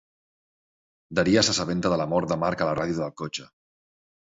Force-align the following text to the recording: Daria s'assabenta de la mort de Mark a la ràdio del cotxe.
Daria 1.19 1.43
s'assabenta 1.49 1.93
de 1.95 2.01
la 2.03 2.09
mort 2.15 2.33
de 2.33 2.39
Mark 2.47 2.65
a 2.67 2.73
la 2.73 2.75
ràdio 2.83 3.01
del 3.05 3.17
cotxe. 3.25 3.49